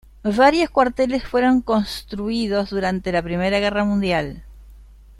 Varios 0.35 0.71
cuarteles 0.71 1.23
fueron 1.27 1.61
construidos 1.61 2.71
durante 2.71 3.11
la 3.11 3.21
Primera 3.21 3.59
Guerra 3.59 3.85
Mundial. 3.85 4.43